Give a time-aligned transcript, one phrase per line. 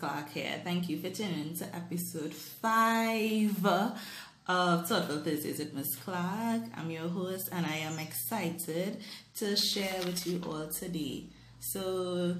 [0.00, 0.58] Clarke here.
[0.64, 6.62] Thank you for tuning in to episode 5 of Thoughtful Thursdays with Miss Clarke.
[6.74, 8.96] I'm your host and I am excited
[9.36, 11.26] to share with you all today.
[11.58, 12.34] So,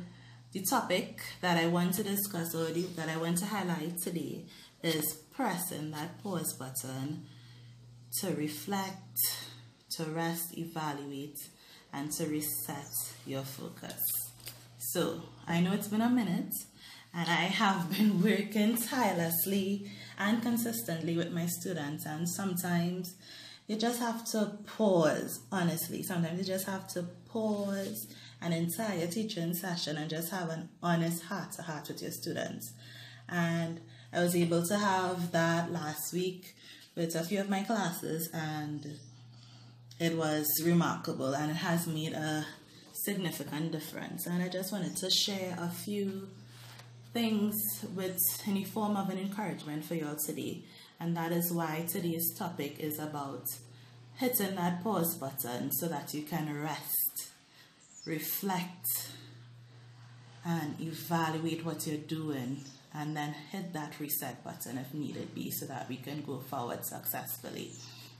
[0.52, 4.46] the topic that I want to discuss or that I want to highlight today
[4.82, 7.26] is pressing that pause button
[8.20, 9.18] to reflect,
[9.96, 11.36] to rest, evaluate,
[11.92, 12.88] and to reset
[13.26, 14.00] your focus.
[14.78, 16.54] So, I know it's been a minute
[17.12, 23.14] and I have been working tirelessly and consistently with my students, and sometimes
[23.66, 26.02] you just have to pause, honestly.
[26.02, 28.06] Sometimes you just have to pause
[28.40, 32.72] an entire teaching session and just have an honest heart to heart with your students.
[33.28, 33.80] And
[34.12, 36.56] I was able to have that last week
[36.96, 38.98] with a few of my classes, and
[40.00, 42.46] it was remarkable and it has made a
[42.92, 44.26] significant difference.
[44.26, 46.28] And I just wanted to share a few
[47.12, 50.62] things with any form of an encouragement for you all today.
[50.98, 53.46] And that is why today's topic is about
[54.16, 57.30] hitting that pause button so that you can rest,
[58.04, 58.86] reflect,
[60.44, 62.62] and evaluate what you're doing,
[62.94, 66.84] and then hit that reset button if needed be so that we can go forward
[66.84, 67.70] successfully.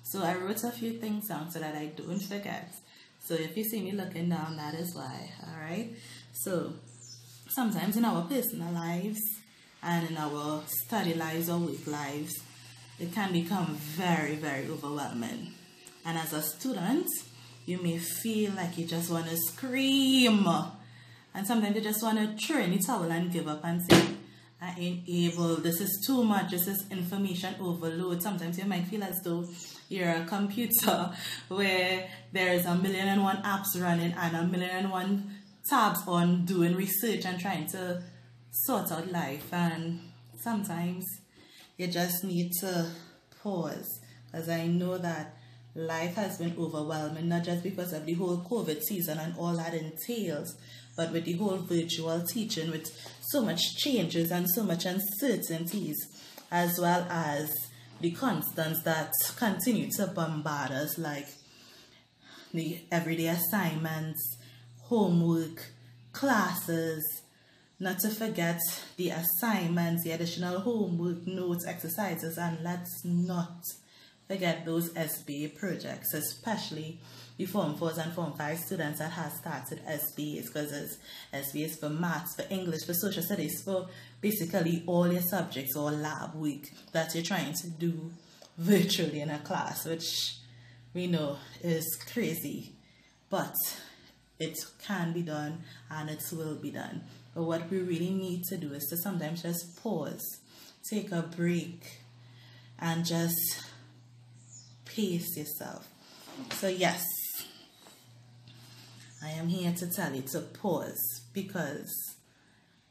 [0.03, 2.75] So I wrote a few things down so that I don't forget.
[3.21, 5.31] So if you see me looking down, that is why.
[5.47, 5.95] All right.
[6.33, 6.73] So
[7.51, 9.21] sometimes in our personal lives
[9.83, 12.33] and in our study lives or work lives,
[12.99, 15.53] it can become very, very overwhelming.
[16.05, 17.07] And as a student,
[17.67, 20.47] you may feel like you just want to scream.
[21.35, 24.03] And sometimes you just want to throw in the towel and give up and say,
[24.63, 28.23] I ain't able, this is too much, this is information overload.
[28.23, 29.47] Sometimes you might feel as though
[29.89, 31.11] you're a computer
[31.49, 36.45] where there's a million and one apps running and a million and one tabs on
[36.45, 38.03] doing research and trying to
[38.51, 39.53] sort out life.
[39.53, 40.01] And
[40.43, 41.05] sometimes
[41.77, 42.91] you just need to
[43.43, 44.01] pause
[44.31, 45.37] because I know that
[45.75, 49.75] life has been overwhelming, not just because of the whole COVID season and all that
[49.75, 50.57] entails,
[50.97, 52.91] but with the whole virtual teaching, with
[53.21, 55.97] so much changes and so much uncertainties,
[56.51, 57.51] as well as
[58.01, 61.29] the constants that continue to bombard us, like
[62.53, 64.39] the everyday assignments,
[64.91, 65.71] homework,
[66.13, 67.23] classes,
[67.79, 68.61] not to forget
[68.97, 73.63] the assignments, the additional homework, notes, exercises, and let's not
[74.27, 76.99] forget those SBA projects, especially
[77.37, 80.99] the Form 4s and Form 5 students that have started SBAs because it's
[81.33, 83.89] SBAs for maths, for English, for social studies, for
[84.21, 88.11] basically all your subjects or lab week that you're trying to do
[88.59, 90.37] virtually in a class, which
[90.95, 92.73] we know is crazy.
[93.31, 93.55] But
[94.41, 97.03] it can be done and it will be done.
[97.35, 100.41] But what we really need to do is to sometimes just pause,
[100.89, 102.01] take a break,
[102.79, 103.63] and just
[104.87, 105.87] pace yourself.
[106.53, 107.05] So, yes,
[109.23, 111.93] I am here to tell you to pause because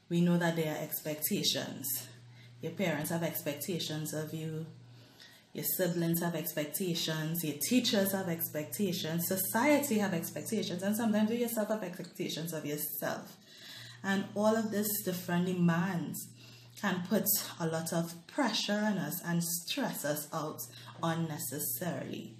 [0.08, 2.08] we know that there are expectations.
[2.62, 4.66] Your parents have expectations of you
[5.52, 11.68] your siblings have expectations, your teachers have expectations, society have expectations, and sometimes you yourself
[11.68, 13.36] have expectations of yourself.
[14.02, 16.28] And all of this different demands
[16.80, 17.24] can put
[17.58, 20.60] a lot of pressure on us and stress us out
[21.02, 22.34] unnecessarily.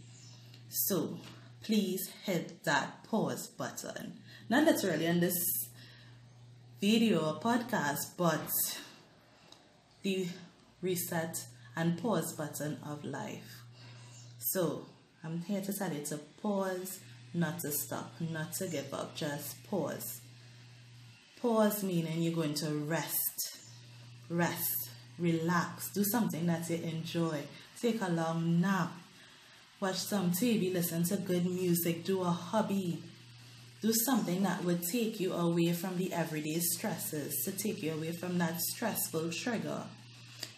[0.68, 1.18] So
[1.62, 4.14] please hit that pause button.
[4.48, 5.36] Not literally in this
[6.80, 8.48] video or podcast, but
[10.02, 10.28] the
[10.80, 11.44] reset
[11.80, 13.62] and pause button of life.
[14.38, 14.84] So
[15.24, 17.00] I'm here to tell you to pause,
[17.32, 20.20] not to stop, not to give up, just pause.
[21.40, 23.56] Pause meaning you're going to rest,
[24.28, 27.40] rest, relax, do something that you enjoy,
[27.80, 28.92] take a long nap,
[29.80, 33.02] watch some TV, listen to good music, do a hobby,
[33.80, 38.12] do something that would take you away from the everyday stresses, to take you away
[38.12, 39.84] from that stressful trigger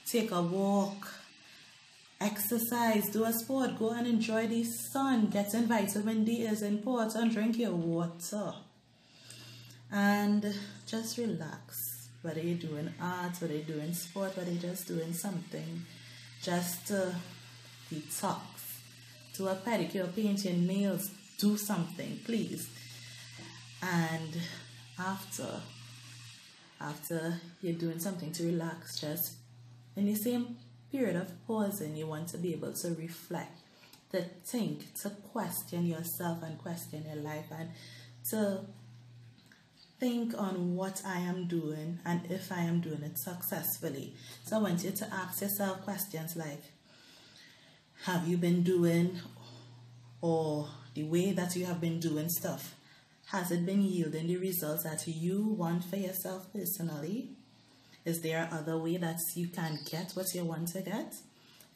[0.07, 1.09] take a walk,
[2.21, 7.33] exercise, do a sport, go and enjoy the sun, get some vitamin D is important,
[7.33, 8.55] drink your water.
[9.91, 10.55] And
[10.87, 12.09] just relax.
[12.23, 12.95] Whether you're doing?
[13.01, 13.93] Art, whether you're doing?
[13.93, 15.13] Sport, whether you're just doing?
[15.13, 15.83] Something,
[16.43, 17.15] just to
[17.93, 18.39] detox.
[19.37, 22.69] Do a pedicure, paint your nails, do something, please.
[23.83, 24.39] And
[24.99, 25.49] after
[26.81, 29.35] after you're doing something to relax, just
[29.97, 30.57] in the same
[30.91, 33.61] period of pausing, you want to be able to reflect,
[34.11, 37.71] to think, to question yourself and question your life, and
[38.31, 38.61] to
[39.99, 44.15] think on what I am doing and if I am doing it successfully.
[44.45, 46.63] So I want you to ask yourself questions like
[48.05, 49.21] Have you been doing
[50.21, 52.75] or the way that you have been doing stuff?
[53.27, 57.31] Has it been yielding the results that you want for yourself personally?
[58.05, 61.15] Is there other way that you can get what you want to get?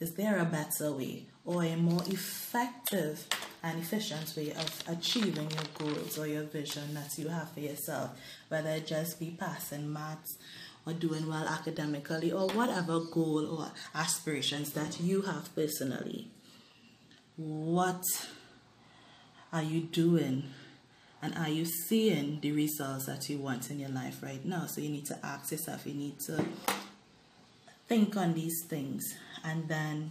[0.01, 3.27] Is there a better way or a more effective
[3.63, 8.11] and efficient way of achieving your goals or your vision that you have for yourself?
[8.49, 10.37] Whether it just be passing maths
[10.87, 16.31] or doing well academically or whatever goal or aspirations that you have personally.
[17.37, 18.03] What
[19.53, 20.45] are you doing
[21.23, 24.67] and are you seeing the results that you want in your life right now?
[24.67, 26.45] So you need to ask yourself, you need to
[27.89, 29.17] think on these things.
[29.45, 30.11] And then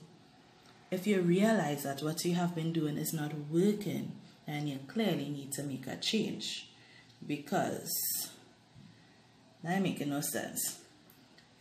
[0.92, 4.14] if you realize that what you have been doing is not working,
[4.48, 6.70] then you clearly need to make a change.
[7.26, 7.92] Because
[9.64, 10.80] that making no sense.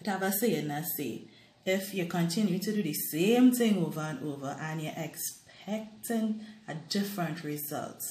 [0.01, 1.23] It have a saying that say,
[1.65, 6.75] if you continue to do the same thing over and over and you're expecting a
[6.75, 8.03] different result,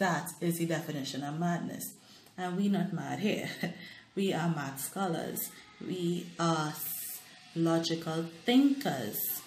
[0.00, 1.94] that is the definition of madness.
[2.36, 3.48] And we are not mad here.
[4.16, 5.50] we are mad scholars.
[5.80, 6.74] We are
[7.54, 9.42] logical thinkers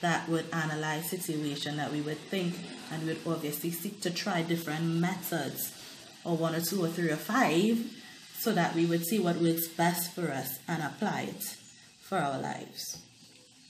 [0.00, 2.54] that would analyze situation that we would think
[2.92, 5.72] and we would obviously seek to try different methods
[6.24, 7.78] or one or two or three or five
[8.38, 11.56] so that we would see what works best for us and apply it
[12.00, 13.02] for our lives.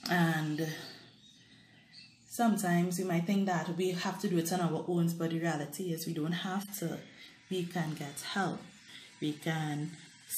[0.09, 0.67] And
[2.37, 5.39] sometimes you might think that we have to do it on our own, but the
[5.39, 6.99] reality is we don't have to.
[7.49, 8.59] We can get help.
[9.19, 9.91] We can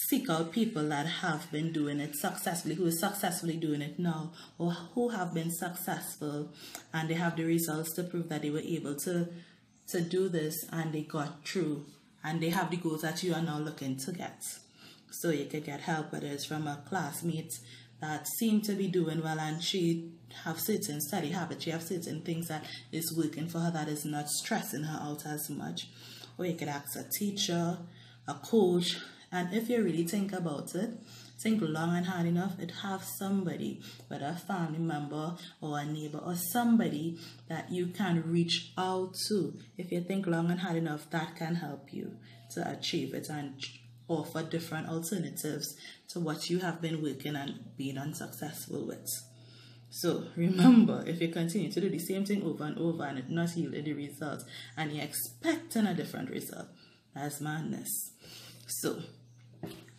[0.07, 4.31] seek out people that have been doing it successfully, who are successfully doing it now,
[4.57, 6.50] or who have been successful
[6.94, 9.28] and they have the results to prove that they were able to
[9.88, 11.84] to do this and they got through
[12.24, 14.44] and they have the goals that you are now looking to get.
[15.10, 17.57] So you could get help whether it's from a classmate
[18.01, 20.12] that seem to be doing well and she
[20.44, 24.06] have certain study habits, she have certain things that is working for her that is
[24.06, 25.90] not stressing her out as much.
[26.38, 27.78] Or you could ask a teacher,
[28.28, 28.98] a coach,
[29.31, 30.92] and if you really think about it,
[31.40, 36.18] think long and hard enough, it have somebody, whether a family member or a neighbor
[36.18, 37.18] or somebody
[37.48, 39.54] that you can reach out to.
[39.78, 42.18] If you think long and hard enough, that can help you
[42.51, 43.54] to achieve it and
[44.10, 45.76] offer different alternatives
[46.10, 49.08] to what you have been working and being unsuccessful with.
[49.90, 53.30] So remember, if you continue to do the same thing over and over and it
[53.30, 54.44] not yielding the results
[54.76, 56.68] and you're expecting a different result,
[57.14, 58.12] that's madness.
[58.68, 59.00] So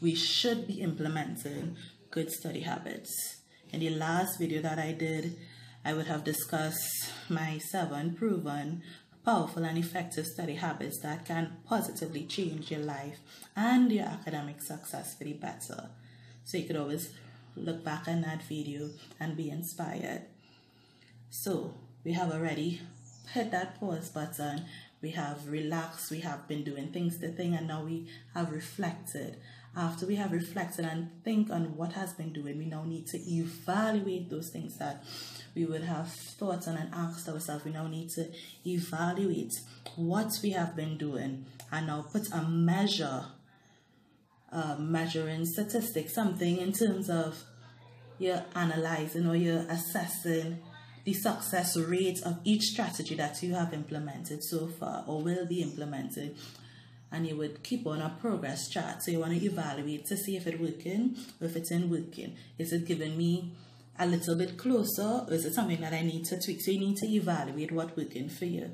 [0.00, 1.76] we should be implementing
[2.10, 3.40] good study habits.
[3.72, 5.36] In the last video that I did,
[5.84, 8.82] I would have discussed my seven proven
[9.24, 13.18] powerful and effective study habits that can positively change your life
[13.54, 15.90] and your academic success for the better.
[16.44, 17.12] So you could always
[17.56, 20.22] look back on that video and be inspired.
[21.30, 21.74] So
[22.04, 22.80] we have already
[23.32, 24.64] hit that pause button.
[25.02, 29.36] We have relaxed, we have been doing things the thing, and now we have reflected.
[29.76, 33.18] After we have reflected and think on what has been doing, we now need to
[33.18, 35.04] evaluate those things that
[35.54, 37.64] we would have thought on and asked ourselves.
[37.64, 38.28] We now need to
[38.66, 39.60] evaluate
[39.94, 43.26] what we have been doing and now put a measure,
[44.50, 47.44] uh, measuring statistics, something in terms of
[48.18, 50.58] you're analyzing or you're assessing
[51.04, 55.62] the success rate of each strategy that you have implemented so far or will be
[55.62, 56.36] implemented
[57.12, 59.02] and you would keep on a progress chart.
[59.02, 62.36] So you want to evaluate to see if it's working or if it's in working.
[62.58, 63.52] Is it giving me
[63.98, 66.60] a little bit closer or is it something that I need to tweak?
[66.60, 68.70] So you need to evaluate what working for you.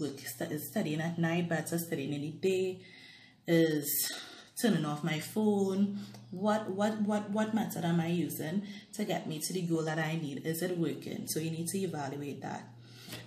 [0.00, 2.80] Work studying at night better studying in the day
[3.46, 4.12] is
[4.60, 5.98] turning off my phone.
[6.30, 9.98] What what what what method am i using to get me to the goal that
[9.98, 10.44] i need?
[10.44, 11.26] Is it working?
[11.26, 12.68] So you need to evaluate that.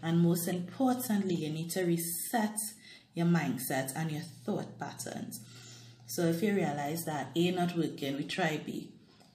[0.03, 2.57] And most importantly you need to reset
[3.13, 5.39] your mindset and your thought patterns.
[6.07, 8.89] So if you realize that a not working we try b.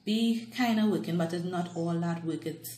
[0.05, 2.77] B kind of working but it's not all that work it's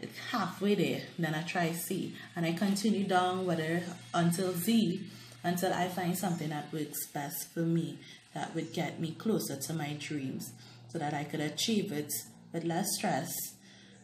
[0.00, 2.14] it's halfway there then i try c.
[2.36, 5.00] And i continue down whether until z
[5.42, 7.98] until i find something that works best for me
[8.34, 10.52] that would get me closer to my dreams
[10.94, 12.12] so that I could achieve it
[12.52, 13.32] with less stress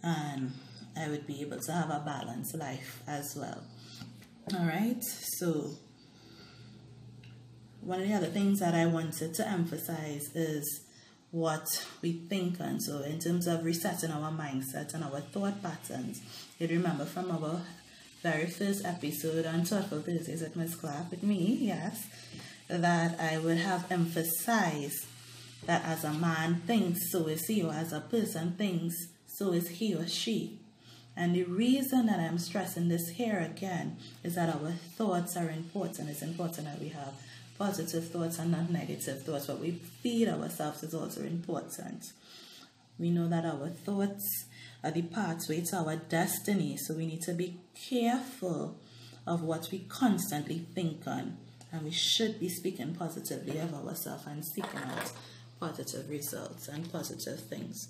[0.03, 0.53] and
[0.97, 3.63] I would be able to have a balanced life as well.
[4.55, 5.73] All right, so
[7.83, 10.83] one of the other things that I wanted to emphasize is
[11.31, 11.67] what
[12.03, 12.81] we think on.
[12.81, 16.21] So, in terms of resetting our mindset and our thought patterns,
[16.59, 17.61] you remember from our
[18.23, 22.07] very first episode on Thoughtful Thursdays with Miss Clarke with me, yes,
[22.69, 25.07] that I would have emphasized
[25.67, 28.95] that as a man thinks, so is he, or as a person thinks,
[29.27, 30.59] so is he or she.
[31.17, 36.09] And the reason that I'm stressing this here again is that our thoughts are important.
[36.09, 37.15] It's important that we have
[37.61, 39.47] positive thoughts and not negative thoughts.
[39.47, 42.11] What we feed ourselves is also important.
[42.99, 44.47] We know that our thoughts
[44.83, 48.79] are the pathway to our destiny, so we need to be careful
[49.27, 51.37] of what we constantly think on.
[51.71, 55.13] And we should be speaking positively of ourselves and seeking out
[55.61, 57.89] positive results and positive things.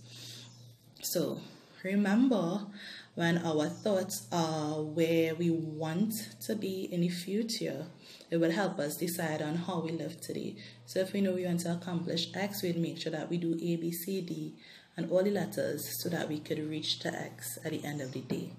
[1.01, 1.41] So
[1.83, 2.67] remember
[3.15, 7.87] when our thoughts are where we want to be in the future,
[8.31, 10.57] it will help us decide on how we live today.
[10.87, 13.55] So if we know we want to accomplish X, we'd make sure that we do
[13.55, 14.55] A, B, C, D,
[14.97, 18.13] and all the letters so that we could reach to X at the end of
[18.13, 18.53] the day.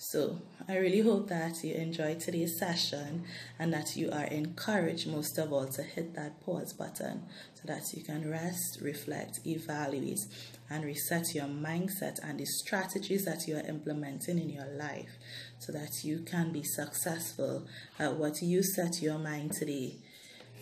[0.00, 3.24] So I really hope that you enjoyed today's session
[3.58, 7.24] and that you are encouraged most of all to hit that pause button
[7.54, 10.20] so that you can rest, reflect, evaluate,
[10.70, 15.18] and reset your mindset and the strategies that you are implementing in your life
[15.58, 17.66] so that you can be successful
[17.98, 19.96] at what you set your mind today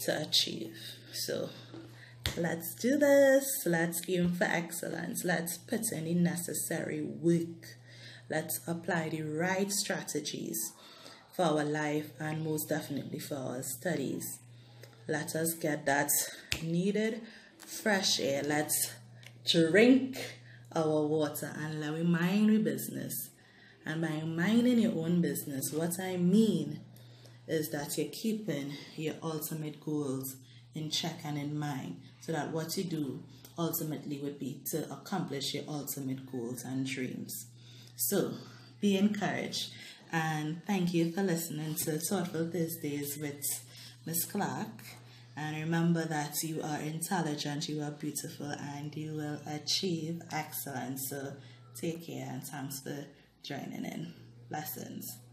[0.01, 0.75] to achieve.
[1.13, 1.51] So
[2.39, 3.65] let's do this.
[3.67, 5.25] Let's aim for excellence.
[5.27, 7.77] Let's put in the necessary work
[8.29, 10.73] Let's apply the right strategies
[11.33, 14.41] for our life and most definitely for our studies.
[15.07, 16.11] Let us get that
[16.63, 17.21] needed
[17.59, 18.43] fresh air.
[18.43, 18.93] Let's
[19.45, 20.19] drink
[20.75, 23.31] our water and let we mind our business.
[23.85, 26.81] And by minding your own business, what I mean
[27.47, 30.37] is that you're keeping your ultimate goals
[30.75, 33.23] in check and in mind so that what you do
[33.57, 37.47] ultimately would be to accomplish your ultimate goals and dreams.
[37.97, 38.35] So
[38.81, 39.73] be encouraged
[40.13, 43.43] and thank you for listening to Thoughtful Thursdays with
[44.05, 44.85] Miss Clarke.
[45.37, 51.09] And remember that you are intelligent, you are beautiful, and you will achieve excellence.
[51.11, 51.33] So
[51.79, 53.07] take care and thanks for
[53.43, 54.15] joining in.
[54.49, 55.26] Blessings.